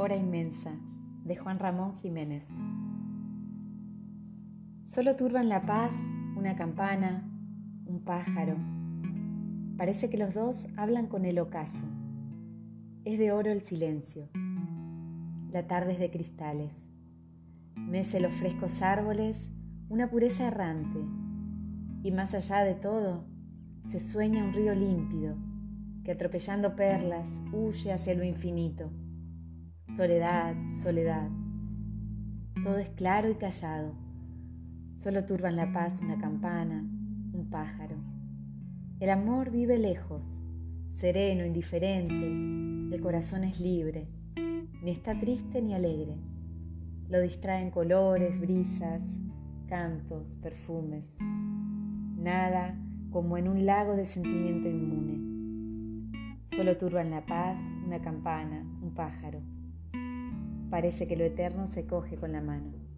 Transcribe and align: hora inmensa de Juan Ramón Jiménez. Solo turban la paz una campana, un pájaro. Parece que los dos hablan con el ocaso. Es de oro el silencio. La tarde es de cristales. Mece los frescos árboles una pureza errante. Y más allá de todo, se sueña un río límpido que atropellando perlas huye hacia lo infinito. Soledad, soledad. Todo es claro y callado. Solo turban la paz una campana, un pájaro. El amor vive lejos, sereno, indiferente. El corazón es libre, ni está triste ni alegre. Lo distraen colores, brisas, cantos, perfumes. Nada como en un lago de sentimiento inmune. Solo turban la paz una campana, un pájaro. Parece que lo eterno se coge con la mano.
hora 0.00 0.16
inmensa 0.16 0.72
de 1.24 1.36
Juan 1.36 1.58
Ramón 1.58 1.94
Jiménez. 1.94 2.46
Solo 4.82 5.14
turban 5.16 5.50
la 5.50 5.66
paz 5.66 5.94
una 6.36 6.56
campana, 6.56 7.30
un 7.84 8.00
pájaro. 8.02 8.56
Parece 9.76 10.08
que 10.08 10.16
los 10.16 10.32
dos 10.32 10.68
hablan 10.78 11.06
con 11.06 11.26
el 11.26 11.38
ocaso. 11.38 11.84
Es 13.04 13.18
de 13.18 13.30
oro 13.32 13.50
el 13.50 13.62
silencio. 13.62 14.30
La 15.52 15.66
tarde 15.66 15.92
es 15.92 15.98
de 15.98 16.10
cristales. 16.10 16.72
Mece 17.76 18.20
los 18.20 18.32
frescos 18.32 18.80
árboles 18.80 19.50
una 19.90 20.08
pureza 20.08 20.46
errante. 20.46 20.98
Y 22.02 22.10
más 22.10 22.32
allá 22.32 22.64
de 22.64 22.74
todo, 22.74 23.26
se 23.84 24.00
sueña 24.00 24.44
un 24.44 24.54
río 24.54 24.74
límpido 24.74 25.36
que 26.04 26.12
atropellando 26.12 26.74
perlas 26.74 27.42
huye 27.52 27.92
hacia 27.92 28.14
lo 28.14 28.24
infinito. 28.24 28.90
Soledad, 29.96 30.54
soledad. 30.82 31.28
Todo 32.62 32.78
es 32.78 32.90
claro 32.90 33.28
y 33.28 33.34
callado. 33.34 33.92
Solo 34.94 35.24
turban 35.24 35.56
la 35.56 35.72
paz 35.72 36.00
una 36.00 36.16
campana, 36.16 36.78
un 37.32 37.48
pájaro. 37.50 37.96
El 39.00 39.10
amor 39.10 39.50
vive 39.50 39.78
lejos, 39.78 40.40
sereno, 40.92 41.44
indiferente. 41.44 42.94
El 42.94 43.00
corazón 43.02 43.42
es 43.42 43.58
libre, 43.58 44.06
ni 44.80 44.92
está 44.92 45.18
triste 45.18 45.60
ni 45.60 45.74
alegre. 45.74 46.16
Lo 47.08 47.20
distraen 47.20 47.72
colores, 47.72 48.40
brisas, 48.40 49.02
cantos, 49.66 50.36
perfumes. 50.36 51.18
Nada 52.16 52.78
como 53.10 53.36
en 53.36 53.48
un 53.48 53.66
lago 53.66 53.96
de 53.96 54.04
sentimiento 54.04 54.68
inmune. 54.68 55.18
Solo 56.46 56.76
turban 56.76 57.10
la 57.10 57.26
paz 57.26 57.58
una 57.84 58.00
campana, 58.00 58.64
un 58.82 58.94
pájaro. 58.94 59.42
Parece 60.70 61.08
que 61.08 61.16
lo 61.16 61.24
eterno 61.24 61.66
se 61.66 61.84
coge 61.84 62.16
con 62.16 62.32
la 62.32 62.40
mano. 62.40 62.89